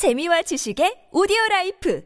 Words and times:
재미와 0.00 0.40
지식의 0.40 1.08
오디오 1.12 1.36
라이프 1.50 2.02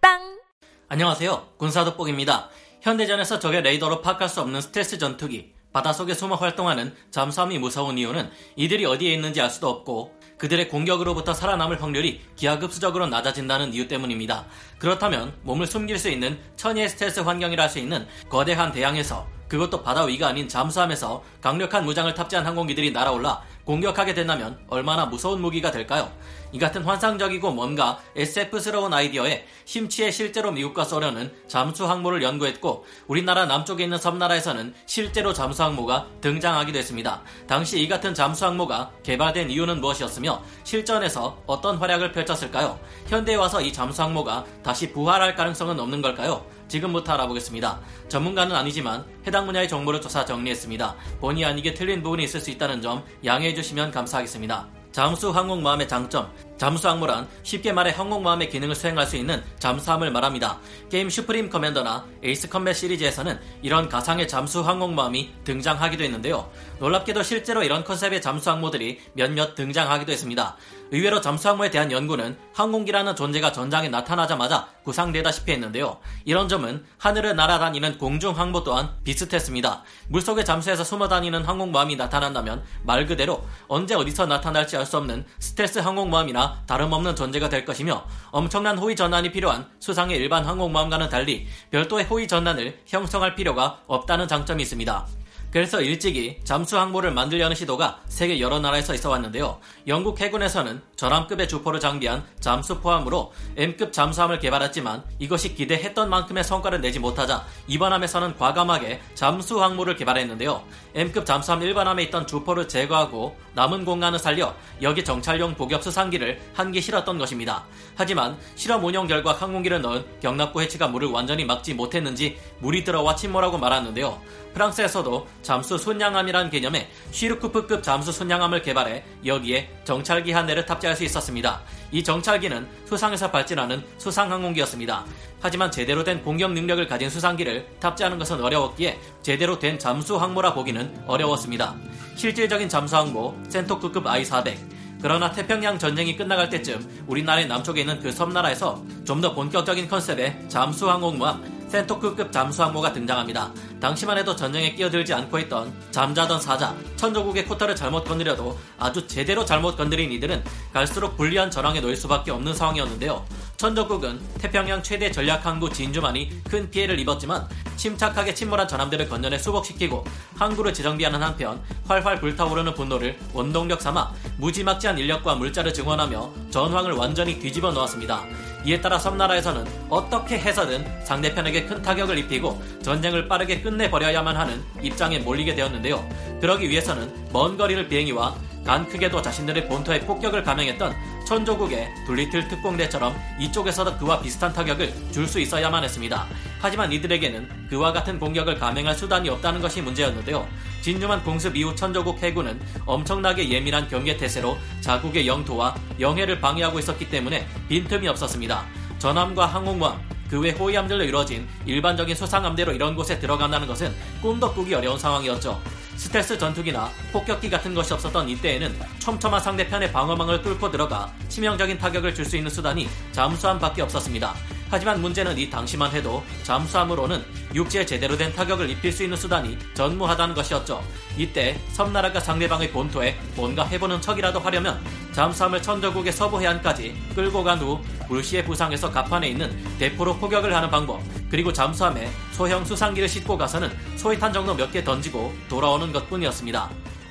팟빵 0.00 0.40
안녕하세요. 0.88 1.50
군사 1.58 1.84
돋보기입니다. 1.84 2.50
현대전에서 2.80 3.38
적의 3.38 3.62
레이더로 3.62 4.00
파악할 4.00 4.28
수 4.28 4.40
없는 4.40 4.60
스텔스 4.60 4.98
전투기, 4.98 5.52
바닷속에 5.72 6.14
숨어 6.14 6.34
활동하는 6.34 6.92
잠수함이 7.12 7.60
무서운 7.60 7.98
이유는 7.98 8.28
이들이 8.56 8.84
어디에 8.84 9.12
있는지 9.12 9.40
알 9.40 9.48
수도 9.48 9.68
없고 9.68 10.12
그들의 10.38 10.68
공격으로부터 10.68 11.32
살아남을 11.32 11.80
확률이 11.80 12.20
기하급수적으로 12.34 13.06
낮아진다는 13.06 13.74
이유 13.74 13.86
때문입니다. 13.86 14.46
그렇다면 14.80 15.32
몸을 15.42 15.68
숨길 15.68 16.00
수 16.00 16.10
있는 16.10 16.36
천혜의 16.56 16.88
스텔스 16.88 17.20
환경이라 17.20 17.62
할 17.62 17.70
수 17.70 17.78
있는 17.78 18.08
거대한 18.28 18.72
대양에서 18.72 19.28
그것도 19.46 19.82
바다 19.82 20.04
위가 20.04 20.28
아닌 20.28 20.48
잠수함에서 20.48 21.22
강력한 21.40 21.84
무장을 21.84 22.12
탑재한 22.14 22.46
항공기들이 22.46 22.90
날아올라 22.92 23.42
공격하게 23.70 24.14
된다면 24.14 24.58
얼마나 24.66 25.06
무서운 25.06 25.40
무기가 25.40 25.70
될까요? 25.70 26.10
이 26.50 26.58
같은 26.58 26.82
환상적이고 26.82 27.52
뭔가 27.52 28.00
SF스러운 28.16 28.92
아이디어에 28.92 29.46
심취해 29.64 30.10
실제로 30.10 30.50
미국과 30.50 30.82
소련은 30.82 31.32
잠수 31.46 31.88
항모를 31.88 32.20
연구했고 32.20 32.84
우리나라 33.06 33.46
남쪽에 33.46 33.84
있는 33.84 33.96
섬나라에서는 33.96 34.74
실제로 34.86 35.32
잠수 35.32 35.62
항모가 35.62 36.08
등장하기도 36.20 36.76
했습니다. 36.80 37.22
당시 37.46 37.80
이 37.80 37.86
같은 37.86 38.12
잠수 38.12 38.44
항모가 38.44 38.90
개발된 39.04 39.50
이유는 39.50 39.80
무엇이었으며 39.80 40.42
실전에서 40.64 41.40
어떤 41.46 41.76
활약을 41.76 42.10
펼쳤을까요? 42.10 42.76
현대에 43.06 43.36
와서 43.36 43.60
이 43.60 43.72
잠수 43.72 44.02
항모가 44.02 44.46
다시 44.64 44.92
부활할 44.92 45.36
가능성은 45.36 45.78
없는 45.78 46.02
걸까요? 46.02 46.44
지금부터 46.70 47.12
알아보겠습니다. 47.12 47.80
전문가는 48.08 48.56
아니지만 48.56 49.04
해당 49.26 49.44
분야의 49.44 49.68
정보를 49.68 50.00
조사 50.00 50.24
정리했습니다. 50.24 50.96
본의 51.20 51.44
아니게 51.44 51.74
틀린 51.74 52.02
부분이 52.02 52.24
있을 52.24 52.40
수 52.40 52.50
있다는 52.50 52.80
점 52.80 53.04
양해해 53.24 53.52
주시면 53.54 53.90
감사하겠습니다. 53.90 54.80
잠수 54.92 55.30
항공모함의 55.30 55.88
장점 55.88 56.32
잠수 56.56 56.88
항모란 56.88 57.28
쉽게 57.42 57.72
말해 57.72 57.92
항공모함의 57.92 58.50
기능을 58.50 58.74
수행할 58.74 59.06
수 59.06 59.16
있는 59.16 59.42
잠수함을 59.58 60.10
말합니다. 60.10 60.58
게임 60.90 61.08
슈프림 61.08 61.48
커맨더나 61.48 62.06
에이스 62.22 62.48
컴뱃 62.48 62.74
시리즈에서는 62.74 63.40
이런 63.62 63.88
가상의 63.88 64.26
잠수 64.26 64.60
항공모함이 64.60 65.30
등장하기도 65.44 66.02
했는데요. 66.04 66.50
놀랍게도 66.80 67.22
실제로 67.22 67.62
이런 67.62 67.84
컨셉의 67.84 68.20
잠수 68.20 68.50
항모들이 68.50 68.98
몇몇 69.14 69.54
등장하기도 69.54 70.10
했습니다. 70.12 70.56
의외로 70.92 71.20
잠수 71.20 71.48
항모에 71.48 71.70
대한 71.70 71.92
연구는 71.92 72.36
항공기라는 72.52 73.14
존재가 73.14 73.52
전장에 73.52 73.88
나타나자마자 73.88 74.68
구상되다시피 74.82 75.52
했는데요. 75.52 75.98
이런 76.24 76.48
점은 76.48 76.84
하늘을 76.98 77.36
날아다니는 77.36 77.98
공중 77.98 78.36
항모 78.36 78.64
또한 78.64 78.90
비슷했습니다. 79.04 79.82
물속에 80.08 80.42
잠수해서 80.42 80.82
숨어 80.82 81.08
다니는 81.08 81.44
항공모함이 81.44 81.96
나타난다면 81.96 82.64
말 82.82 83.06
그대로 83.06 83.44
언제 83.68 83.94
어디서 83.94 84.26
나타날지 84.26 84.76
알 84.76 84.90
수 84.90 84.96
없는 84.96 85.24
스텔스 85.38 85.78
항공모함이나 85.78 86.62
다름없는 86.66 87.14
존재가 87.14 87.48
될 87.48 87.64
것이며 87.64 88.04
엄청난 88.32 88.76
호위 88.76 88.96
전환이 88.96 89.30
필요한 89.30 89.68
수상의 89.78 90.16
일반 90.16 90.44
항공모함과는 90.44 91.08
달리 91.08 91.46
별도의 91.70 92.06
호위 92.06 92.26
전환을 92.26 92.80
형성할 92.86 93.36
필요가 93.36 93.78
없다는 93.86 94.26
장점이 94.26 94.62
있습니다. 94.64 95.06
그래서 95.52 95.80
일찍이 95.80 96.38
잠수 96.44 96.78
항모를 96.78 97.10
만들려는 97.10 97.56
시도가 97.56 98.00
세계 98.06 98.38
여러 98.38 98.60
나라에서 98.60 98.94
있어 98.94 99.10
왔는데요. 99.10 99.58
영국 99.88 100.20
해군에서는 100.20 100.80
전함급의 100.94 101.48
주포를 101.48 101.80
장비한 101.80 102.24
잠수 102.38 102.80
포함으로 102.80 103.32
M급 103.56 103.92
잠수함을 103.92 104.38
개발했지만 104.38 105.02
이것이 105.18 105.54
기대했던 105.54 106.08
만큼의 106.08 106.44
성과를 106.44 106.80
내지 106.80 107.00
못하자 107.00 107.44
이번함에서는 107.66 108.36
과감하게 108.36 109.00
잠수 109.14 109.60
항모를 109.62 109.96
개발했는데요. 109.96 110.62
M급 110.94 111.26
잠수함 111.26 111.62
일반함에 111.62 112.04
있던 112.04 112.28
주포를 112.28 112.68
제거하고 112.68 113.36
남은 113.60 113.84
공간을 113.84 114.18
살려 114.18 114.54
여기 114.80 115.04
정찰용 115.04 115.54
복엽 115.54 115.84
수상기를 115.84 116.40
한 116.54 116.70
개 116.72 116.80
실었던 116.80 117.18
것입니다. 117.18 117.66
하지만 117.94 118.38
실험 118.54 118.82
운영 118.84 119.06
결과 119.06 119.34
항공기를 119.34 119.82
넣은 119.82 120.04
경납고 120.22 120.62
해치가 120.62 120.88
물을 120.88 121.08
완전히 121.08 121.44
막지 121.44 121.74
못했는지 121.74 122.38
물이 122.60 122.84
들어와 122.84 123.16
침몰하고 123.16 123.58
말았는데요. 123.58 124.18
프랑스에서도 124.54 125.26
잠수 125.42 125.76
순양함이란 125.76 126.48
개념의 126.48 126.88
쉬르쿠프급 127.10 127.82
잠수 127.82 128.12
순양함을 128.12 128.62
개발해 128.62 129.04
여기에 129.26 129.68
정찰기 129.84 130.32
한 130.32 130.46
대를 130.46 130.64
탑재할 130.64 130.96
수 130.96 131.04
있었습니다. 131.04 131.60
이 131.92 132.02
정찰기는 132.02 132.68
수상에서 132.86 133.30
발진하는 133.30 133.82
수상 133.98 134.30
항공기였습니다. 134.30 135.04
하지만 135.40 135.70
제대로 135.70 136.04
된 136.04 136.22
공격 136.22 136.52
능력을 136.52 136.86
가진 136.86 137.10
수상기를 137.10 137.66
탑재하는 137.80 138.18
것은 138.18 138.40
어려웠기에 138.42 138.98
제대로 139.22 139.58
된 139.58 139.78
잠수 139.78 140.16
항모라 140.16 140.54
보기는 140.54 141.02
어려웠습니다. 141.06 141.74
실질적인 142.16 142.68
잠수 142.68 142.96
항모 142.96 143.34
센토크급 143.48 144.06
I-400 144.06 144.56
그러나 145.02 145.32
태평양 145.32 145.78
전쟁이 145.78 146.14
끝나갈 146.14 146.50
때쯤 146.50 147.04
우리나라의 147.06 147.46
남쪽에 147.48 147.80
있는 147.80 147.98
그 148.00 148.12
섬나라에서 148.12 148.84
좀 149.04 149.20
더 149.20 149.34
본격적인 149.34 149.88
컨셉의 149.88 150.44
잠수 150.48 150.90
항공모함 150.90 151.59
센토크급 151.70 152.32
잠수항모가 152.32 152.92
등장합니다. 152.92 153.52
당시만 153.80 154.18
해도 154.18 154.34
전쟁에 154.34 154.74
끼어들지 154.74 155.14
않고 155.14 155.38
있던 155.38 155.72
잠자던 155.92 156.40
사자, 156.40 156.74
천조국의 156.96 157.46
코타를 157.46 157.76
잘못 157.76 158.04
건드려도 158.04 158.58
아주 158.76 159.06
제대로 159.06 159.44
잘못 159.44 159.76
건드린 159.76 160.10
이들은 160.10 160.42
갈수록 160.72 161.16
불리한 161.16 161.50
전황에 161.50 161.80
놓일 161.80 161.96
수밖에 161.96 162.32
없는 162.32 162.54
상황이었는데요. 162.54 163.24
천조국은 163.56 164.18
태평양 164.38 164.82
최대 164.82 165.10
전략항구 165.12 165.70
진주만이 165.70 166.42
큰 166.50 166.68
피해를 166.70 166.98
입었지만 166.98 167.48
침착하게 167.80 168.34
침몰한 168.34 168.68
전함들을 168.68 169.08
건전해 169.08 169.38
수복시키고 169.38 170.04
항구를 170.36 170.74
재정비하는 170.74 171.22
한편 171.22 171.62
활활 171.88 172.20
불타오르는 172.20 172.74
분노를 172.74 173.18
원동력 173.32 173.80
삼아 173.80 174.12
무지막지한 174.36 174.98
인력과 174.98 175.36
물자를 175.36 175.72
증원하며 175.72 176.30
전황을 176.50 176.92
완전히 176.92 177.38
뒤집어 177.38 177.72
놓았습니다. 177.72 178.24
이에 178.66 178.82
따라 178.82 178.98
섬나라에서는 178.98 179.66
어떻게 179.88 180.38
해서든 180.38 181.06
상대편에게 181.06 181.64
큰 181.64 181.80
타격을 181.80 182.18
입히고 182.18 182.62
전쟁을 182.82 183.26
빠르게 183.26 183.62
끝내버려야만 183.62 184.36
하는 184.36 184.62
입장에 184.82 185.18
몰리게 185.18 185.54
되었는데요. 185.54 186.06
그러기 186.42 186.68
위해서는 186.68 187.10
먼 187.32 187.56
거리를 187.56 187.88
비행이와 187.88 188.34
간 188.70 188.86
크게도 188.86 189.20
자신들의 189.20 189.66
본토에 189.66 189.98
폭격을 189.98 190.44
감행했던 190.44 190.94
천조국의 191.26 191.92
둘리틀 192.06 192.46
특공대처럼 192.46 193.16
이쪽에서도 193.40 193.98
그와 193.98 194.20
비슷한 194.20 194.52
타격을 194.52 194.94
줄 195.10 195.26
수 195.26 195.40
있어야만 195.40 195.82
했습니다. 195.82 196.24
하지만 196.60 196.92
이들에게는 196.92 197.66
그와 197.68 197.92
같은 197.92 198.20
공격을 198.20 198.60
감행할 198.60 198.94
수단이 198.94 199.28
없다는 199.28 199.60
것이 199.60 199.82
문제였는데요. 199.82 200.46
진주만 200.82 201.24
공습 201.24 201.56
이후 201.56 201.74
천조국 201.74 202.22
해군은 202.22 202.60
엄청나게 202.86 203.50
예민한 203.50 203.88
경계태세로 203.88 204.56
자국의 204.80 205.26
영토와 205.26 205.74
영해를 205.98 206.40
방해하고 206.40 206.78
있었기 206.78 207.10
때문에 207.10 207.48
빈틈이 207.68 208.06
없었습니다. 208.06 208.64
전함과 209.00 209.46
항공모함, 209.46 210.00
그 210.30 210.38
외 210.38 210.52
호위함들로 210.52 211.02
이루어진 211.02 211.48
일반적인 211.66 212.14
수상함대로 212.14 212.72
이런 212.72 212.94
곳에 212.94 213.18
들어간다는 213.18 213.66
것은 213.66 213.92
꿈도 214.22 214.54
꾸기 214.54 214.72
어려운 214.74 214.96
상황이었죠. 214.96 215.60
스텔스 215.96 216.38
전투기나 216.38 216.90
폭격기 217.12 217.50
같은 217.50 217.74
것이 217.74 217.92
없었던 217.92 218.28
이때에는 218.28 218.74
촘촘한 218.98 219.40
상대편의 219.40 219.92
방어망을 219.92 220.40
뚫고 220.42 220.70
들어가 220.70 221.12
치명적인 221.28 221.78
타격을 221.78 222.14
줄 222.14 222.24
수 222.24 222.36
있는 222.36 222.50
수단이 222.50 222.88
잠수함밖에 223.12 223.82
없었습니다. 223.82 224.34
하지만 224.70 225.00
문제는 225.00 225.36
이 225.36 225.50
당시만 225.50 225.90
해도 225.90 226.22
잠수함으로는 226.44 227.24
육지에 227.54 227.84
제대로 227.84 228.16
된 228.16 228.32
타격을 228.32 228.70
입힐 228.70 228.92
수 228.92 229.02
있는 229.02 229.16
수단이 229.16 229.58
전무하다는 229.74 230.34
것이었죠. 230.36 230.80
이때 231.18 231.58
섬나라가 231.72 232.20
상대방의 232.20 232.70
본토에 232.70 233.18
뭔가 233.34 233.64
해보는 233.64 234.00
척이라도 234.00 234.38
하려면 234.38 234.80
잠수함을 235.20 235.60
천저국의 235.60 236.14
서부 236.14 236.40
해안까지 236.40 236.94
끌고 237.14 237.44
간후 237.44 237.78
불시에 238.08 238.42
부상해서 238.42 238.90
갑판에 238.90 239.28
있는 239.28 239.54
대포로 239.78 240.16
포격을 240.16 240.54
하는 240.56 240.70
방법 240.70 241.02
그리고 241.30 241.52
잠수함에 241.52 242.08
소형 242.32 242.64
수상기를 242.64 243.06
싣고 243.06 243.36
가서는 243.36 243.70
소위탄 243.98 244.32
정도 244.32 244.54
몇 244.54 244.70
개 244.72 244.82
던지고 244.82 245.34
돌아오는 245.46 245.92
것뿐이었습니다. 245.92 246.70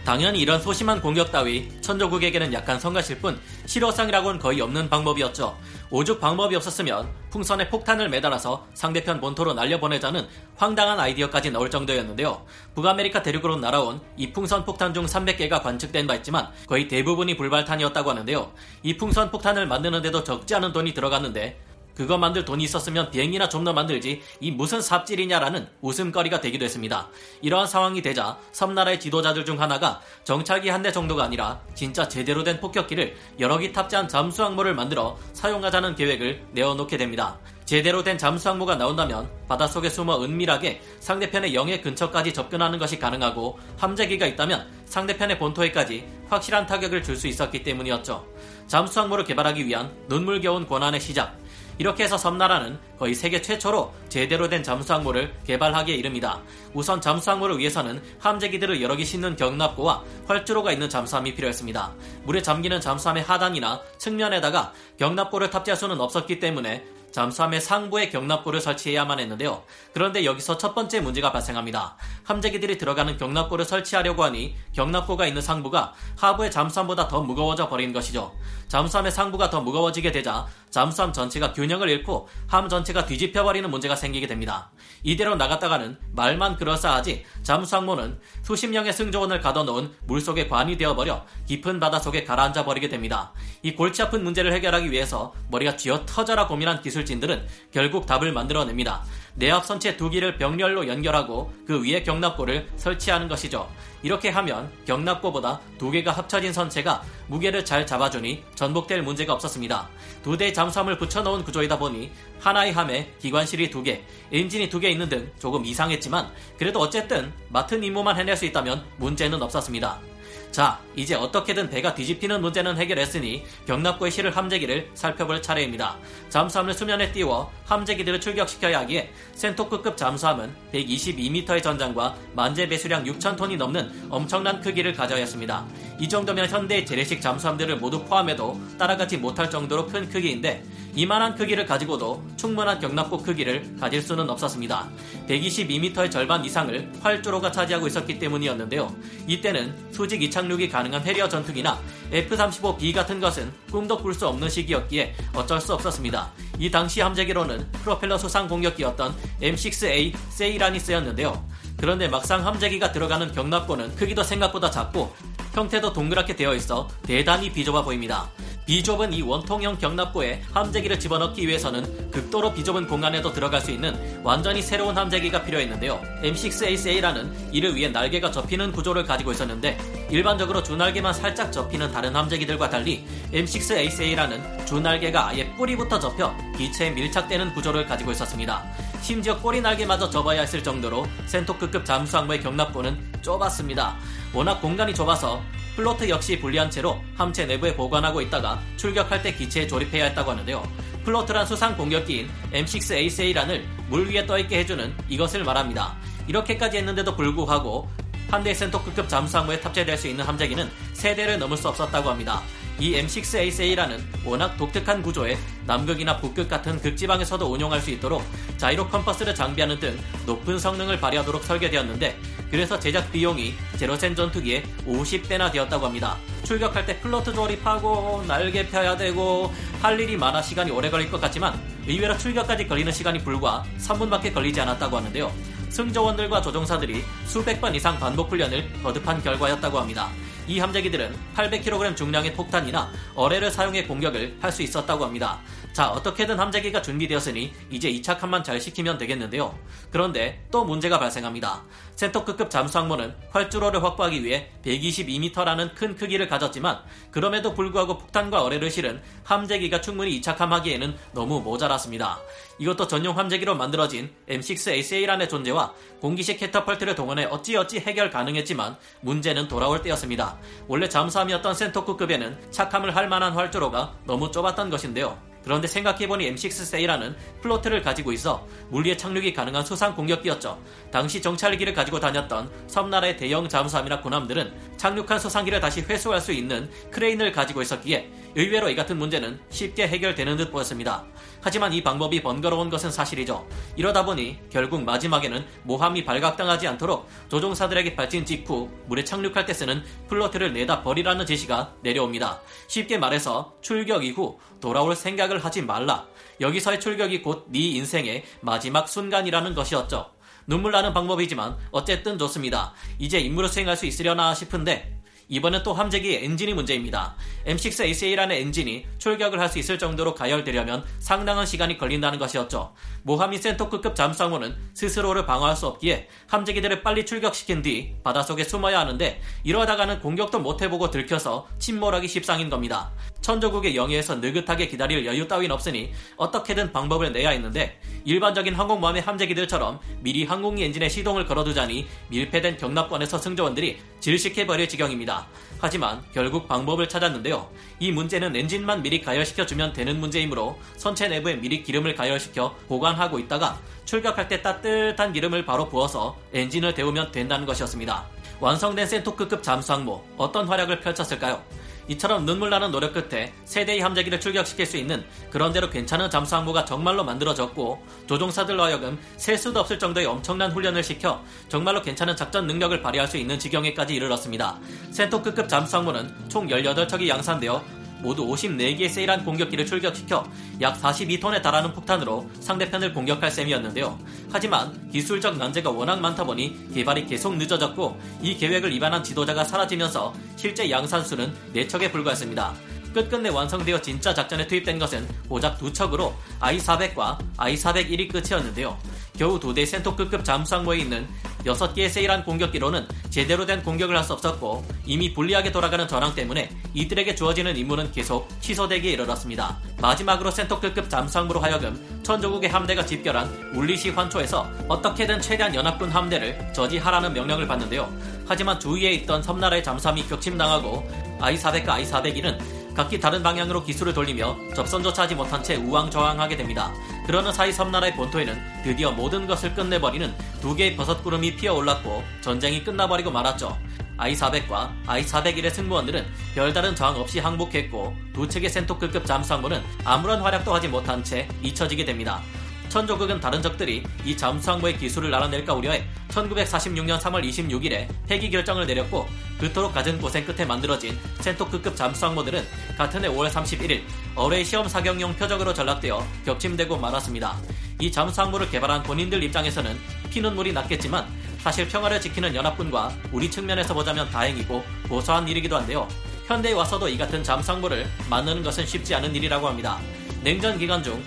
당연히 0.09 0.40
이런 0.40 0.59
소심한 0.59 1.02
공격 1.02 1.31
따위 1.31 1.70
천조국에게는 1.81 2.52
약간 2.52 2.80
성가실 2.80 3.20
뿐 3.20 3.40
실효성이라고는 3.68 4.40
거의 4.40 4.59
없는 4.59 4.90
방법이었죠. 4.90 5.56
오죽 5.92 6.19
방법이 6.19 6.56
없었으면 6.56 7.07
풍선에 7.30 7.69
폭탄을 7.69 8.10
매달아서 8.10 8.66
상대편 8.74 9.22
본토로 9.22 9.54
날려보내자는 9.54 10.28
황당한 10.56 11.00
아이디어까지 11.00 11.51
나올 11.51 11.69
정도였는데요. 11.69 12.44
북아메리카 12.74 13.22
대륙으로 13.22 13.57
날아온 13.57 14.01
이 14.18 14.34
풍선 14.34 14.66
폭탄 14.66 14.95
중 14.95 15.06
300개가 15.06 15.62
관측된 15.62 16.07
바 16.07 16.16
있지만 16.16 16.50
거의 16.66 16.88
대부분이 16.88 17.38
불발탄이었다고 17.38 18.10
하는데요. 18.10 18.51
이 18.81 18.98
풍선 18.98 19.30
폭탄을 19.30 19.68
만드는데도 19.68 20.24
적지 20.24 20.56
않은 20.56 20.74
돈이 20.74 20.95
들어갔는데 20.95 21.60
그거 22.00 22.18
만들 22.18 22.46
돈이 22.46 22.63
있었으면 22.63 23.12
비행기나 23.12 23.50
좀 23.50 23.60
더 23.60 23.74
만들지 23.74 24.22
이 24.40 24.51
무슨 24.51 24.81
삽질이냐라는 24.81 25.68
웃음거리가 25.81 26.40
되기도 26.40 26.63
했습니다. 26.63 27.10
이러한 27.42 27.68
상황이 27.68 28.01
되자 28.01 28.38
섬나라의 28.54 29.01
지도자들 29.01 29.44
중 29.44 29.60
하나가 29.60 30.00
정찰기 30.24 30.69
한 30.69 30.80
대 30.81 30.94
정도가 30.94 31.25
아니라 31.25 31.60
진짜 31.75 32.07
제대로 32.07 32.42
된 32.46 32.62
폭격기를 32.62 33.18
여러 33.42 33.57
기 33.57 33.74
탑재한 33.74 34.07
잠수 34.07 34.46
항모를 34.46 34.75
만들어 34.75 35.18
사용하자는 35.34 35.96
계획을 35.96 36.42
내어놓게 36.54 36.96
됩니다. 36.96 37.38
제대로 37.66 38.01
된 38.01 38.18
잠수 38.18 38.48
항모가 38.48 38.75
나온다면 38.78 39.30
바닷속에 39.50 39.90
숨어 39.90 40.24
은밀하게 40.24 40.81
상대편의 41.01 41.54
영해 41.54 41.81
근처까지 41.81 42.34
접근하는 42.34 42.80
것이 42.80 42.98
가능하고 42.98 43.60
함재기가 43.78 44.25
있다면 44.25 44.68
상대편의 44.86 45.38
본토에까지 45.38 46.06
확실한 46.30 46.66
타격을 46.66 47.04
줄 47.04 47.18
수 47.18 47.28
있었기 47.28 47.62
때문이었죠. 47.63 48.25
잠수 48.68 49.01
항모를 49.01 49.25
개발하기 49.25 49.68
위한 49.68 49.92
눈물겨운 50.07 50.66
고난의 50.66 51.01
시작. 51.01 51.38
이렇게 51.80 52.04
해서 52.04 52.18
섬나라는 52.18 52.78
거의 53.00 53.16
세계 53.16 53.42
최초로 53.42 53.94
제대로 54.10 54.50
된 54.50 54.62
잠수항모를 54.62 55.34
개발하기에 55.48 55.96
이릅니다. 55.96 56.42
우선 56.74 57.00
잠수항모를 57.00 57.58
위해서는 57.58 58.04
함재기들을 58.20 58.81
여러 58.81 58.98
개 58.98 59.06
싣는 59.06 59.38
경납고와 59.38 60.04
활주로가 60.28 60.74
있는 60.74 60.90
잠수함이 60.90 61.36
필요했습니다. 61.36 61.94
물에 62.26 62.42
잠기는 62.42 62.81
잠수함의 62.81 63.24
하단이나 63.24 63.81
측면에다가 63.98 64.74
경납고를 65.00 65.50
탑재할 65.50 65.78
수는 65.78 66.02
없었기 66.02 66.40
때문에 66.42 66.86
잠수함의 67.12 67.62
상부에 67.62 68.10
경납고를 68.10 68.62
설치해야만 68.62 69.20
했는데요. 69.20 69.64
그런데 69.94 70.25
여기서 70.25 70.58
첫 70.58 70.75
번째 70.75 71.02
문제가 71.02 71.32
발생합니다. 71.32 71.96
함재기들이 72.24 72.78
들어가는 72.78 73.18
경납고를 73.18 73.66
설치하려고 73.66 74.24
하니 74.24 74.56
경납고가 74.74 75.25
있는 75.25 75.42
상부가 75.42 75.94
하부의 76.18 76.52
잠수함보다 76.52 77.08
더 77.08 77.22
무거워져 77.22 77.68
버린 77.68 77.94
것이죠. 77.94 78.36
잠수함의 78.68 79.12
상부가 79.12 79.50
더 79.50 79.62
무거워지게 79.62 80.12
되자 80.12 80.46
잠수함 80.69 81.12
전체가 81.13 81.54
균형을 81.54 81.89
잃고 81.89 82.27
함 82.48 82.69
전체가 82.69 83.06
뒤집혀 83.06 83.44
버리는 83.44 83.69
문제가 83.69 83.95
생기게 83.95 84.27
됩니다. 84.27 84.71
이대로 85.04 85.36
나갔다가는 85.36 85.98
말만 86.12 86.57
그럴싸하지 86.57 87.25
잠수항모는 87.44 88.19
수십 88.44 88.68
명의 88.68 88.94
승조원을 88.94 89.39
가둬놓은 89.42 89.92
물속에 90.06 90.48
관이 90.48 90.77
되어버려 90.77 91.25
깊은 91.48 91.80
바다 91.80 92.00
속에 92.00 92.24
가라앉아 92.24 92.66
버리게 92.66 92.89
됩니다. 92.89 93.33
이 93.63 93.75
골치 93.75 94.01
아픈 94.01 94.24
문제를 94.24 94.54
해결하기 94.54 94.92
위해서 94.92 95.33
머리가 95.50 95.75
쥐어 95.75 96.06
터져라 96.06 96.48
고민한 96.48 96.81
기술진들은 96.81 97.48
결국 97.72 98.06
답을 98.06 98.31
만들어냅니다. 98.31 99.04
내압 99.36 99.65
선체 99.65 99.95
두 99.95 100.10
기를 100.10 100.38
병렬로 100.38 100.88
연결하고 100.88 101.54
그 101.65 101.81
위에 101.81 102.04
경납고를 102.04 102.68
설치하는 102.75 103.30
것이죠. 103.30 103.69
이렇게 104.01 104.30
하면 104.30 104.72
경납고보다 104.86 105.62
두 105.77 105.92
개가 105.92 106.12
합쳐진 106.12 106.51
선체가 106.51 107.04
무게를 107.27 107.63
잘 107.63 107.86
잡아주니 107.86 108.44
전복될 108.56 109.01
문제가 109.01 109.33
없었습니다. 109.33 109.89
두 110.24 110.38
대의 110.38 110.54
잠수함을 110.60 110.98
붙여놓은 110.98 111.46
구조이다 111.46 111.80
보니 111.80 112.12
하나의 112.42 112.74
함에 112.74 113.14
기관실이 113.22 113.70
두 113.70 113.82
개, 113.82 114.02
엔진이 114.34 114.68
두 114.68 114.82
개 114.82 114.90
있는 114.90 115.08
등 115.08 115.32
조금 115.40 115.66
이상했지만 115.66 116.30
그래도 116.58 116.80
어쨌든 116.82 117.32
맡은 117.48 117.82
임무만 117.82 118.18
해낼 118.18 118.36
수 118.36 118.44
있다면 118.44 118.84
문제는 118.98 119.42
없었습니다. 119.42 120.09
자, 120.51 120.80
이제 120.96 121.13
어떻게든 121.13 121.69
배가 121.69 121.94
뒤집히는 121.94 122.42
문제는 122.42 122.75
해결했으니 122.78 123.44
경납고에 123.68 124.10
실을 124.10 124.36
함재기를 124.36 124.90
살펴볼 124.96 125.44
차례입니다. 125.44 125.96
잠수함을 126.30 126.74
수면에 126.74 127.12
띄워 127.12 127.51
함재기들을 127.66 128.19
출격시켜야 128.19 128.80
하기에 128.80 129.12
센토크급 129.36 129.96
잠수함은 129.96 130.51
122m의 130.74 131.62
전장과 131.62 132.16
만재 132.34 132.68
배수량 132.68 133.04
6,000톤이 133.04 133.57
넘는 133.57 134.07
엄청난 134.10 134.60
크기를 134.60 134.94
가져야 134.94 135.19
했습니다. 135.19 135.66
이 136.00 136.10
정도면 136.10 136.50
현대의 136.50 136.86
재래식 136.86 137.22
잠수함들을 137.22 137.78
모두 137.78 138.04
포함해도 138.04 138.60
따라가지 138.80 139.18
못할 139.18 139.50
정도로 139.51 139.86
큰 139.86 140.10
크기인데 140.10 140.63
이만한 140.95 141.36
크기를 141.36 141.65
가지고도 141.65 142.24
충분한 142.36 142.80
경납고 142.80 143.19
크기를 143.19 143.75
가질 143.80 144.01
수는 144.01 144.30
없었습니다. 144.30 144.89
122m의 145.27 146.12
절반 146.12 146.44
이상을 146.44 146.91
활주로가 147.01 147.51
차지하고 147.51 147.88
있었기 147.88 148.19
때문이었는데요. 148.19 148.94
이때는 149.27 149.91
수직 149.91 150.21
이착륙이 150.24 150.69
가능한 150.69 151.03
해리어 151.03 151.30
전투기나 151.30 151.80
F-35B 152.12 152.94
같은 152.94 153.19
것은 153.19 153.51
꿈도 153.71 153.97
꿀 153.97 154.13
수 154.13 154.27
없는 154.27 154.50
시기였기에 154.50 155.15
어쩔 155.33 155.62
수 155.62 155.74
없었습니다. 155.74 156.31
이 156.57 156.71
당시 156.71 157.01
함재기로는 157.01 157.71
프로펠러 157.71 158.18
수상 158.18 158.47
공격기였던 158.47 159.15
M6A 159.41 160.13
세이라니스였는데요. 160.30 161.47
그런데 161.77 162.07
막상 162.07 162.45
함재기가 162.45 162.91
들어가는 162.91 163.31
경납고는 163.31 163.95
크기도 163.95 164.24
생각보다 164.24 164.69
작고 164.69 165.13
형태도 165.53 165.94
동그랗게 165.94 166.36
되어 166.36 166.53
있어 166.56 166.88
대단히 167.03 167.51
비좁아 167.51 167.83
보입니다. 167.83 168.30
비좁은 168.69 169.13
이 169.13 169.24
원통형 169.24 169.80
경납고에 169.80 170.44
함재기를 170.54 171.00
집어넣기 171.00 171.48
위해서는 171.48 172.12
극도로 172.12 172.54
비좁은 172.54 172.86
공간에도 172.86 173.33
들어갈 173.33 173.62
수 173.62 173.71
있는 173.71 173.95
완전히 174.24 174.62
새로운 174.62 174.95
함재기가 174.95 175.44
필요했는데요. 175.44 176.00
M6ACA라는 176.21 177.31
이를 177.51 177.75
위해 177.75 177.89
날개가 177.89 178.30
접히는 178.30 178.71
구조를 178.71 179.06
가지고 179.06 179.31
있었는데 179.31 179.75
일반적으로 180.12 180.62
주날개만 180.62 181.16
살짝 181.16 181.51
접히는 181.51 181.92
다른 181.92 182.16
함재기들과 182.16 182.69
달리 182.69 183.07
M6A 183.34 183.67
세이란은 183.67 184.68
주날개가 184.68 185.30
아예 185.30 185.51
뿌리부터 185.56 185.98
접혀 185.98 186.31
기체에 186.56 186.92
밀착되는 186.92 187.56
구조를 187.56 187.88
가지고 187.88 188.12
있었습니다. 188.12 188.63
심지어 189.01 189.40
꼬리 189.40 189.62
날개마저 189.62 190.10
접어야 190.10 190.42
했을 190.42 190.63
정도로 190.63 191.06
센토쿠급 191.25 191.86
잠수항모의 191.86 192.42
격납고는 192.42 193.22
좁았습니다. 193.22 193.96
워낙 194.34 194.62
공간이 194.62 194.94
좁아서 194.94 195.42
플로트 195.75 196.10
역시 196.10 196.40
분리한 196.40 196.69
채로 196.69 197.01
함체 197.16 197.46
내부에 197.46 197.75
보관하고 197.75 198.22
있다가 198.22 198.60
출격할 198.78 199.24
때 199.24 199.34
기체에 199.34 199.68
조립해야 199.68 200.06
했다고 200.06 200.31
하는데요. 200.31 200.63
플로트란 201.06 201.46
수상 201.46 201.75
공격기인 201.78 202.30
M6A 202.51 202.80
세이란을 202.80 203.63
물 203.88 204.10
위에 204.10 204.25
떠있게 204.25 204.60
해주는 204.60 204.94
이것을 205.07 205.44
말합니다. 205.44 205.96
이렇게까지 206.28 206.78
했는데도 206.78 207.16
불구하고 207.16 207.90
한 208.30 208.42
대 208.42 208.54
센토쿠급 208.54 209.10
잠수 209.10 209.30
항모에 209.30 209.60
탑재될 209.60 209.98
수 209.98 210.08
있는 210.08 210.24
함재기는 210.24 210.70
세 210.94 211.04
대를 211.04 211.40
넘을 211.40 211.58
수 211.58 211.68
없었다고 211.70 212.10
합니다. 212.10 212.42
이 212.80 212.94
M6A 212.94 213.20
세이란은 213.20 214.00
워낙 214.24 214.56
독특한 214.56 215.02
구조에 215.02 215.38
남극이나 215.66 216.18
북극 216.18 216.48
같은 216.48 216.80
극지방에서도 216.80 217.46
운용할 217.46 217.81
수 217.81 217.90
있도록 217.92 218.24
자이로 218.58 218.88
컴퍼스를 218.88 219.36
장비하는 219.36 219.80
등 219.80 220.00
높은 220.26 220.58
성능을 220.58 221.00
발휘하도록 221.00 221.44
설계되었는데 221.44 222.18
그래서 222.52 222.80
제작 222.80 223.12
비용이 223.12 223.54
제로센 223.78 224.16
전투기에 224.16 224.64
50배나 224.88 225.52
되었다고 225.52 225.88
합니다. 225.88 226.18
출격할 226.44 226.86
때 226.86 227.00
플로트 227.00 227.34
조립하고 227.34 228.24
날개 228.28 228.66
펴야 228.68 228.96
되고 228.96 229.54
할 229.82 230.00
일이 230.00 230.16
많아 230.16 230.42
시간이 230.42 230.72
오래 230.72 230.90
걸릴 230.90 231.12
것 231.12 231.20
같지만 231.20 231.60
의외로 231.86 232.18
출격까지 232.18 232.68
걸리는 232.68 232.92
시간이 232.92 233.20
불과 233.24 233.66
3분밖에 233.80 234.34
걸리지 234.34 234.62
않았다고 234.62 234.98
하는데요. 234.98 235.59
승조원들과 235.69 236.42
조종사들이 236.42 237.04
수백 237.25 237.62
번 237.62 237.74
이상 237.75 237.98
반복 238.00 238.31
훈련을 238.31 238.81
거듭한 238.83 239.24
결과였다고 239.24 239.80
합니다. 239.80 240.10
이 240.48 240.60
함재기들은 240.60 241.16
800kg 241.36 241.95
중량의 241.95 242.33
폭탄이나 242.33 242.89
어뢰를 243.16 243.51
사용해 243.51 243.86
공격을 243.86 244.38
할 244.42 244.51
수 244.51 244.63
있었다고 244.63 245.06
합니다. 245.06 245.39
자, 245.71 245.89
어떻게든 245.92 246.39
함재기가 246.39 246.81
준비되었으니 246.81 247.54
이제 247.69 247.89
이착함만 247.89 248.44
잘 248.44 248.60
시키면 248.60 248.98
되겠는데요. 248.98 249.57
그런데 249.92 250.44
또 250.51 250.66
문제가 250.66 251.00
발생합니다. 251.00 251.63
센터크급 251.95 252.50
잠수항모는 252.50 253.16
활주로를 253.30 253.83
확보하기 253.83 254.24
위해 254.24 254.50
122m라는 254.66 255.75
큰 255.75 255.95
크기를 255.95 256.27
가졌지만 256.27 256.80
그럼에도 257.12 257.54
불구하고 257.54 257.98
폭탄과 257.98 258.44
어뢰를 258.44 258.71
실은 258.71 259.01
함재기가 259.24 259.81
충분히 259.81 260.16
이착함하기에는 260.16 260.98
너무 261.13 261.39
모자랐습니다. 261.39 262.20
이것도 262.58 262.88
전용 262.88 263.17
함재기로 263.17 263.55
만들어진 263.55 264.12
M6A 264.27 264.55
세이란의 264.55 265.29
존재와 265.29 265.74
공기식 266.01 266.39
캐터펄트를 266.39 266.96
동원해 266.96 267.25
어찌어찌 267.25 267.79
해결 267.79 268.10
가능했지만 268.10 268.75
문제는 269.01 269.48
돌아올 269.48 269.82
때였습니다. 269.82 270.38
원래 270.67 270.89
잠수함이었던 270.89 271.53
센토쿠급에는 271.53 272.51
착함을 272.51 272.96
할 272.96 273.08
만한 273.08 273.34
활주로가 273.34 273.94
너무 274.05 274.32
좁았던 274.32 274.70
것인데요. 274.70 275.28
그런데 275.43 275.67
생각해보니 275.67 276.31
M6 276.34 276.51
세이란은 276.51 277.15
플로트를 277.41 277.81
가지고 277.81 278.12
있어 278.12 278.48
물 278.70 278.84
위에 278.84 278.98
착륙이 278.98 279.34
가능한 279.34 279.65
수상 279.65 279.96
공격기였죠. 279.96 280.62
당시 280.91 281.22
정찰기를 281.22 281.74
가지고 281.74 282.00
다녔던 282.00 282.50
섬나라의 282.67 283.17
대형 283.17 283.48
잠수함이나 283.48 284.01
군함들은 284.01 284.53
착륙한 284.77 285.19
수상기를 285.19 285.60
다시 285.60 285.81
회수할 285.81 286.22
수 286.22 286.31
있는 286.31 286.69
크레인을 286.91 287.31
가지고 287.31 287.62
있었기에 287.62 288.12
의외로 288.36 288.69
이 288.69 288.75
같은 288.75 288.98
문제는 288.98 289.39
쉽게 289.50 289.88
해결되는 289.88 290.38
듯 290.38 290.51
보였습니다. 290.51 291.05
하지만 291.41 291.74
이 291.74 291.84
방법이 291.84 292.22
번거로운 292.22 292.69
것은 292.69 292.91
사실이죠. 292.91 293.48
이러다 293.75 294.05
보니 294.05 294.39
결국 294.50 294.84
마지막에는 294.84 295.46
모함이 295.63 296.05
발각당하지 296.05 296.67
않도록 296.67 297.10
조종사들에게 297.29 297.96
발진 297.96 298.25
직후 298.25 298.69
물에 298.88 299.03
착륙할 299.03 299.46
때 299.46 299.53
쓰는 299.53 299.84
플로트를 300.08 300.53
내다 300.53 300.84
버리라는 300.84 301.25
지시가 301.25 301.74
내려옵니다. 301.81 302.41
쉽게 302.67 302.98
말해서 302.98 303.53
출격 303.62 304.03
이후 304.03 304.39
돌아올 304.60 304.96
생각을 304.96 305.43
하지 305.43 305.62
말라. 305.62 306.05
여기서의 306.41 306.79
출격이 306.79 307.22
곧 307.22 307.48
네 307.50 307.60
인생의 307.60 308.24
마지막 308.41 308.88
순간이라는 308.88 309.55
것이었죠. 309.55 310.12
눈물 310.48 310.72
나는 310.72 310.93
방법이지만 310.93 311.58
어쨌든 311.72 312.17
좋습니다. 312.17 312.74
이제 312.98 313.19
임무를 313.19 313.50
수행할 313.50 313.77
수 313.77 313.86
있으려나 313.86 314.34
싶은데 314.34 314.99
이번엔 315.29 315.62
또 315.63 315.74
함재기 315.74 316.15
엔진이 316.15 316.53
문제입니다. 316.55 317.15
M6ACA라는 317.45 318.31
엔진이 318.31 318.86
출격을 318.98 319.39
할 319.39 319.50
수 319.50 319.57
있을 319.57 319.79
정도로 319.79 320.13
가열되려면 320.13 320.83
상당한 321.00 321.43
시간이 321.43 321.79
걸린다는 321.79 322.19
것이었죠. 322.19 322.71
모하미 323.01 323.39
센토크급 323.39 323.95
잠수함호는 323.95 324.55
스스로를 324.75 325.25
방어할 325.25 325.55
수 325.55 325.65
없기에 325.65 326.07
함재기들을 326.27 326.83
빨리 326.83 327.03
출격시킨 327.03 327.63
뒤 327.63 327.95
바닷속에 328.03 328.43
숨어야 328.43 328.79
하는데 328.79 329.19
이러다가는 329.43 330.01
공격도 330.01 330.39
못해보고 330.39 330.91
들켜서 330.91 331.48
침몰하기 331.57 332.07
십상인 332.07 332.51
겁니다. 332.51 332.91
천조국의 333.29 333.75
영해에서 333.75 334.15
느긋하게 334.15 334.67
기다릴 334.67 335.05
여유 335.05 335.27
따윈 335.27 335.51
없으니 335.51 335.93
어떻게든 336.17 336.71
방법을 336.71 337.12
내야 337.12 337.29
했는데 337.29 337.79
일반적인 338.03 338.55
항공모함의 338.55 339.03
함재기들처럼 339.03 339.79
미리 340.00 340.25
항공기 340.25 340.63
엔진에 340.63 340.89
시동을 340.89 341.27
걸어두자니 341.27 341.86
밀폐된 342.07 342.57
경납권에서 342.57 343.19
승조원들이 343.19 343.77
질식해버릴 344.00 344.67
지경입니다. 344.67 345.27
하지만 345.59 346.03
결국 346.12 346.48
방법을 346.48 346.89
찾았는데요. 346.89 347.48
이 347.79 347.91
문제는 347.91 348.36
엔진만 348.36 348.81
미리 348.81 349.00
가열시켜주면 349.00 349.74
되는 349.74 350.00
문제이므로 350.00 350.57
선체 350.75 351.07
내부에 351.07 351.36
미리 351.36 351.62
기름을 351.62 351.93
가열시켜 351.93 352.55
보관하고 352.67 353.19
있다가 353.19 353.59
출격할 353.86 354.27
때 354.27 354.41
따뜻한 354.41 355.13
기름을 355.13 355.45
바로 355.45 355.69
부어서 355.69 356.17
엔진을 356.33 356.74
데우면 356.74 357.12
된다는 357.12 357.45
것이었습니다. 357.45 358.07
완성된 358.39 358.88
센토크급 358.88 359.43
잠수항모 359.43 360.03
어떤 360.17 360.48
활약을 360.48 360.79
펼쳤을까요? 360.79 361.43
이처럼 361.89 362.24
눈물 362.25 362.51
나는 362.51 362.72
노력 362.72 362.93
끝에 362.93 363.34
세대의 363.46 363.81
함재기를 363.81 364.19
출격시킬 364.19 364.65
수 364.65 364.77
있는 364.77 365.03
그런대로 365.31 365.69
괜찮은 365.69 366.10
잠수 366.10 366.36
항모가 366.36 366.63
정말로 366.65 367.03
만들어졌고 367.03 367.84
조종사들로 368.08 368.63
하여금 368.63 369.00
셀 369.17 369.38
수도 369.38 369.60
없을 369.60 369.79
정도의 369.79 370.05
엄청난 370.05 370.51
훈련을 370.51 370.84
시켜 370.84 371.22
정말로 371.50 371.81
괜찮은 371.81 372.15
작전 372.15 372.46
능력을 372.46 372.79
발휘할 372.81 373.08
수 373.08 373.17
있는 373.17 373.39
지경에까지 373.39 373.96
이르렀습니다. 373.96 374.60
센토크급 374.91 375.50
잠수 375.50 375.77
항모는 375.77 376.29
총 376.29 376.48
18척이 376.48 377.08
양산되어 377.08 377.78
모두 378.01 378.25
54개의 378.25 378.89
세일한 378.89 379.24
공격기를 379.25 379.65
출격시켜 379.65 380.24
약 380.62 380.82
42톤에 380.82 381.41
달하는 381.41 381.74
폭탄으로 381.74 382.29
상대편을 382.39 382.94
공격할 382.94 383.32
셈이었는데요. 383.32 383.98
하지만 384.32 384.89
기술적 384.89 385.38
난제가 385.38 385.70
워낙 385.70 386.00
많다 386.00 386.24
보니 386.24 386.70
개발이 386.74 387.06
계속 387.06 387.36
늦어졌고 387.38 388.00
이 388.22 388.36
계획을 388.38 388.72
위반한 388.72 389.03
지도자가 389.03 389.44
사라지면서 389.44 390.13
실제 390.36 390.70
양산수는 390.70 391.34
4척에 391.53 391.91
불과했습니다. 391.91 392.69
끝끝내 392.93 393.29
완성되어 393.29 393.81
진짜 393.81 394.13
작전에 394.13 394.48
투입된 394.48 394.79
것은 394.79 395.08
고작 395.27 395.58
두 395.58 395.72
척으로 395.72 396.13
I-400과 396.39 397.17
I-401이 397.38 398.12
끝이었는데요. 398.12 398.77
겨우 399.17 399.38
두 399.39 399.53
대 399.53 399.65
센토급급 399.65 400.24
잠수항모에 400.24 400.77
있는 400.77 401.05
6개의 401.46 401.89
세일한 401.89 402.24
공격기로는 402.24 402.88
제대로 403.10 403.46
된 403.46 403.62
공격을 403.63 403.98
할 403.98 404.03
수 404.03 404.13
없었고 404.13 404.65
이미 404.86 405.13
불리하게 405.13 405.51
돌아가는 405.51 405.86
전황 405.88 406.15
때문에 406.15 406.50
이들에게 406.74 407.15
주어지는 407.15 407.58
임무는 407.58 407.91
계속 407.91 408.29
취소되기에 408.39 408.93
이르렀습니다. 408.93 409.58
마지막으로 409.81 410.31
센토급급 410.31 410.89
잠수항모로 410.89 411.41
하여금 411.41 412.01
천조국의 412.03 412.50
함대가 412.50 412.86
집결한 412.86 413.29
울리시 413.55 413.89
환초에서 413.89 414.50
어떻게든 414.69 415.22
최대한 415.22 415.53
연합군 415.53 415.89
함대를 415.89 416.53
저지하라는 416.53 417.13
명령을 417.13 417.46
받는데요. 417.46 417.91
하지만 418.25 418.60
주위에 418.60 418.91
있던 418.93 419.22
섬나라의 419.22 419.63
잠수함이 419.63 420.08
격침당하고 420.08 420.89
I-400과 421.19 421.69
I-401은 421.69 422.59
각기 422.79 422.98
다른 422.98 423.21
방향으로 423.21 423.62
기술을 423.65 423.93
돌리며 423.93 424.53
접선조차 424.55 425.01
하지 425.01 425.13
못한 425.13 425.43
채 425.43 425.57
우왕좌왕하게 425.57 426.38
됩니다. 426.38 426.71
그러는 427.05 427.33
사이 427.33 427.51
섬나라의 427.51 427.93
본토에는 427.93 428.63
드디어 428.63 428.89
모든 428.89 429.27
것을 429.27 429.53
끝내버리는 429.53 430.15
두 430.39 430.55
개의 430.55 430.77
버섯구름이 430.77 431.36
피어올랐고 431.36 432.01
전쟁이 432.21 432.63
끝나버리고 432.63 433.12
말았죠. 433.12 433.57
I-400과 433.98 434.71
I-401의 434.88 435.51
승무원들은 435.51 436.05
별다른 436.33 436.74
저항 436.74 436.95
없이 436.95 437.19
항복했고 437.19 437.98
두 438.13 438.29
척의 438.29 438.50
센토급급 438.50 439.05
잠수함모는 439.05 439.62
아무런 439.83 440.21
활약도 440.21 440.53
하지 440.53 440.69
못한 440.69 441.03
채 441.03 441.27
잊혀지게 441.41 441.83
됩니다. 441.83 442.21
천조국은 442.70 443.20
다른 443.20 443.42
적들이 443.42 443.84
이 444.06 444.16
잠수항모의 444.16 444.78
기술을 444.78 445.14
알아낼까 445.14 445.54
우려해 445.54 445.86
1946년 446.10 447.00
3월 447.00 447.28
26일에 447.28 447.88
폐기 448.08 448.30
결정을 448.30 448.68
내렸고 448.68 449.08
그토록 449.40 449.74
갖은 449.74 450.00
고생 450.00 450.24
끝에 450.26 450.46
만들어진 450.46 450.98
센토크급 451.20 451.76
잠수항모들은 451.76 452.46
같은 452.78 453.04
해 453.04 453.10
5월 453.10 453.30
31일 453.30 453.82
어뢰 454.16 454.44
시험 454.44 454.68
사격용 454.68 455.16
표적으로 455.16 455.54
전락되어 455.54 456.06
격침되고 456.26 456.78
말았습니다. 456.78 457.36
이 457.80 457.92
잠수항모를 457.92 458.50
개발한 458.52 458.84
본인들 458.84 459.24
입장에서는 459.24 459.78
피눈 460.12 460.36
물이 460.36 460.54
났겠지만 460.54 461.08
사실 461.40 461.68
평화를 461.68 462.00
지키는 462.00 462.36
연합군과 462.36 462.92
우리 463.12 463.32
측면에서 463.32 463.74
보자면 463.74 464.10
다행이고 464.10 464.64
고소한 464.90 465.28
일이기도 465.28 465.58
한데요. 465.58 465.88
현대에 466.28 466.52
와서도 466.52 466.88
이 466.90 466.98
같은 466.98 467.24
잠수항모를 467.24 467.88
만드는 468.10 468.44
것은 468.44 468.66
쉽지 468.66 468.94
않은 468.94 469.16
일이라고 469.16 469.48
합니다. 469.48 469.80
냉전 470.22 470.60
기간 470.60 470.84
중 470.84 471.02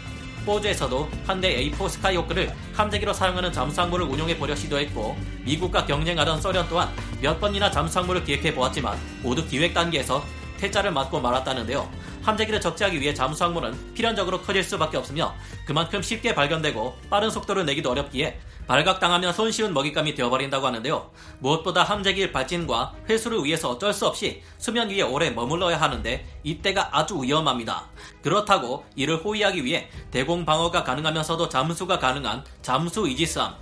호주에서도 0.46 1.08
한대 1.26 1.70
A4 1.70 1.88
스카이호크를 1.88 2.52
함재기로 2.75 3.12
사용하는 3.12 3.52
잠수항모를 3.52 4.06
운용해 4.06 4.38
보려 4.38 4.54
시도했고 4.54 5.16
미국과 5.44 5.87
경쟁하던 5.87 6.40
소련 6.40 6.68
또한 6.68 6.88
몇 7.20 7.40
번이나 7.40 7.70
잠수항모를 7.70 8.25
기획해 8.25 8.54
보았지만 8.54 8.99
모두 9.22 9.46
기획 9.46 9.75
단계에서 9.75 10.25
퇴짜를 10.58 10.92
맞고 10.92 11.20
말았다는데요. 11.20 11.90
함재기를 12.22 12.61
적재하기 12.61 13.00
위해 13.00 13.12
잠수항모는 13.12 13.94
필연적으로 13.94 14.42
커질 14.42 14.62
수밖에 14.62 14.96
없으며 14.96 15.34
그만큼 15.66 16.00
쉽게 16.02 16.34
발견되고 16.34 16.96
빠른 17.11 17.30
속도를 17.30 17.66
내기도 17.66 17.90
어렵기에 17.90 18.38
발각당하면 18.66 19.33
손쉬운 19.33 19.75
먹잇감이 19.75 20.14
되어버린다고 20.14 20.66
하는데요. 20.66 21.11
무엇보다 21.40 21.83
함재기 21.83 22.33
발진과 22.33 22.95
회수를 23.09 23.45
위해서 23.45 23.71
어쩔 23.71 23.92
수 23.92 24.07
없이 24.07 24.42
수면 24.59 24.88
위에 24.88 25.02
오래 25.02 25.31
머물러야 25.31 25.81
하는데 25.81 26.26
이때가 26.42 26.97
아주 26.97 27.21
위험합니다. 27.23 27.88
그렇다고 28.23 28.85
이를 28.97 29.16
호위하기 29.16 29.64
위해 29.64 29.88
대공 30.11 30.45
방어가 30.45 30.85
가능하면서도 30.85 31.49
잠수가 31.49 31.99
가능한 31.99 32.45
잠수 32.62 33.09
이지스함, 33.09 33.54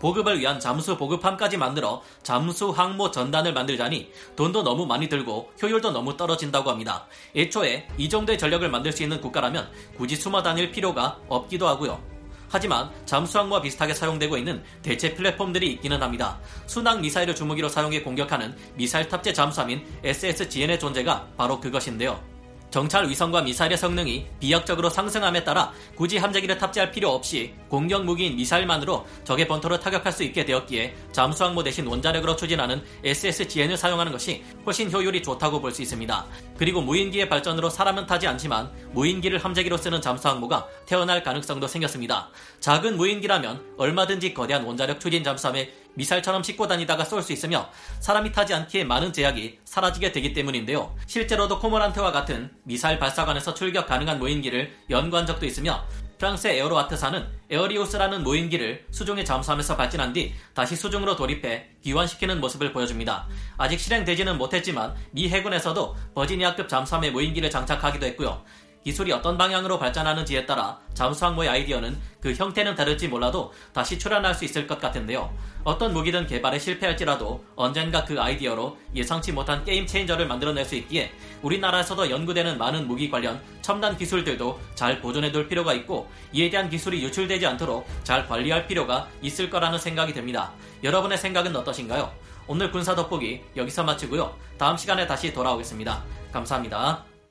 보급을 0.00 0.38
위한 0.38 0.60
잠수 0.60 0.96
보급함까지 0.96 1.56
만들어 1.56 2.02
잠수 2.22 2.70
항모 2.70 3.10
전단을 3.10 3.52
만들자니 3.52 4.12
돈도 4.36 4.62
너무 4.62 4.86
많이 4.86 5.08
들고 5.08 5.52
효율도 5.60 5.90
너무 5.90 6.16
떨어진다고 6.16 6.70
합니다. 6.70 7.06
애초에 7.36 7.88
이 7.96 8.08
정도의 8.08 8.38
전력을 8.38 8.68
만들 8.70 8.92
수 8.92 9.02
있는 9.02 9.20
국가라면 9.20 9.70
굳이 9.96 10.16
숨어 10.16 10.42
다닐 10.42 10.70
필요가 10.70 11.18
없기도 11.28 11.66
하고요. 11.66 12.17
하지만 12.48 12.90
잠수함과 13.04 13.60
비슷하게 13.62 13.94
사용되고 13.94 14.36
있는 14.36 14.62
대체 14.82 15.14
플랫폼들이 15.14 15.72
있기는 15.72 16.02
합니다. 16.02 16.38
순항 16.66 17.00
미사일을 17.00 17.34
주무기로 17.34 17.68
사용해 17.68 18.02
공격하는 18.02 18.56
미사일 18.74 19.08
탑재 19.08 19.32
잠수함인 19.32 19.84
SSGN의 20.02 20.78
존재가 20.78 21.28
바로 21.36 21.60
그것인데요. 21.60 22.37
정찰 22.70 23.08
위성과 23.08 23.42
미사일의 23.42 23.78
성능이 23.78 24.26
비약적으로 24.40 24.90
상승함에 24.90 25.44
따라 25.44 25.72
굳이 25.94 26.18
함재기를 26.18 26.58
탑재할 26.58 26.90
필요 26.90 27.10
없이 27.10 27.54
공격 27.68 28.04
무기인 28.04 28.36
미사일만으로 28.36 29.06
적의 29.24 29.48
본토를 29.48 29.80
타격할 29.80 30.12
수 30.12 30.22
있게 30.24 30.44
되었기에 30.44 30.94
잠수 31.12 31.44
항모 31.44 31.62
대신 31.62 31.86
원자력으로 31.86 32.36
추진하는 32.36 32.82
SSGN을 33.04 33.76
사용하는 33.76 34.12
것이 34.12 34.44
훨씬 34.66 34.90
효율이 34.92 35.22
좋다고 35.22 35.60
볼 35.60 35.68
수 35.68 35.82
있습니다. 35.82 36.26
그리고 36.56 36.80
무인기의 36.80 37.28
발전으로 37.28 37.70
사람은 37.70 38.06
타지 38.06 38.26
않지만 38.26 38.70
무인기를 38.92 39.38
함재기로 39.38 39.76
쓰는 39.76 40.00
잠수 40.00 40.28
항모가 40.28 40.66
태어날 40.86 41.22
가능성도 41.22 41.68
생겼습니다. 41.68 42.30
작은 42.60 42.96
무인기라면 42.96 43.74
얼마든지 43.76 44.34
거대한 44.34 44.64
원자력 44.64 44.98
추진 44.98 45.22
잠수함에 45.22 45.70
미사일처럼 45.98 46.44
싣고 46.44 46.68
다니다가 46.68 47.04
쏠 47.04 47.18
수 47.18 47.32
있으며 47.32 47.68
사람이 47.98 48.30
타지 48.30 48.54
않기에 48.54 48.84
많은 48.84 49.12
제약이 49.12 49.58
사라지게 49.64 50.12
되기 50.12 50.32
때문인데요. 50.32 50.94
실제로도 51.06 51.58
코모란트와 51.58 52.12
같은 52.12 52.52
미사일 52.62 53.00
발사관에서 53.00 53.52
출격 53.54 53.88
가능한 53.88 54.20
무인기를 54.20 54.72
연구한 54.90 55.26
적도 55.26 55.44
있으며 55.44 55.84
프랑스의 56.18 56.58
에어로아트사는 56.58 57.26
에어리오스라는 57.50 58.22
무인기를 58.22 58.86
수중에 58.90 59.24
잠수하면서 59.24 59.76
발진한 59.76 60.12
뒤 60.12 60.34
다시 60.54 60.76
수중으로 60.76 61.16
돌입해 61.16 61.66
귀환시키는 61.82 62.40
모습을 62.40 62.72
보여줍니다. 62.72 63.26
아직 63.56 63.80
실행되지는 63.80 64.38
못했지만 64.38 64.94
미 65.10 65.28
해군에서도 65.28 65.96
버지니아급 66.14 66.68
잠수함에 66.68 67.10
무인기를 67.10 67.50
장착하기도 67.50 68.06
했고요. 68.06 68.44
기술이 68.84 69.12
어떤 69.12 69.36
방향으로 69.36 69.78
발전하는지에 69.78 70.46
따라 70.46 70.78
잠수항모의 70.94 71.48
아이디어는 71.48 71.98
그 72.20 72.32
형태는 72.32 72.74
다를지 72.74 73.08
몰라도 73.08 73.52
다시 73.72 73.98
출현할 73.98 74.34
수 74.34 74.44
있을 74.44 74.66
것 74.66 74.80
같은데요. 74.80 75.32
어떤 75.64 75.92
무기든 75.92 76.26
개발에 76.26 76.58
실패할지라도 76.58 77.44
언젠가 77.54 78.04
그 78.04 78.20
아이디어로 78.20 78.76
예상치 78.94 79.32
못한 79.32 79.64
게임 79.64 79.86
체인저를 79.86 80.26
만들어낼 80.26 80.64
수 80.64 80.74
있기에 80.76 81.12
우리나라에서도 81.42 82.10
연구되는 82.10 82.58
많은 82.58 82.88
무기 82.88 83.10
관련 83.10 83.40
첨단 83.60 83.96
기술들도 83.96 84.58
잘 84.74 85.00
보존해둘 85.00 85.48
필요가 85.48 85.74
있고 85.74 86.10
이에 86.32 86.48
대한 86.50 86.70
기술이 86.70 87.02
유출되지 87.04 87.46
않도록 87.46 87.86
잘 88.04 88.26
관리할 88.26 88.66
필요가 88.66 89.08
있을 89.20 89.50
거라는 89.50 89.78
생각이 89.78 90.12
듭니다. 90.12 90.52
여러분의 90.82 91.18
생각은 91.18 91.54
어떠신가요? 91.54 92.10
오늘 92.46 92.70
군사 92.72 92.94
돋보기 92.94 93.42
여기서 93.56 93.84
마치고요. 93.84 94.34
다음 94.56 94.76
시간에 94.76 95.06
다시 95.06 95.32
돌아오겠습니다. 95.32 96.02
감사합니다. 96.32 97.17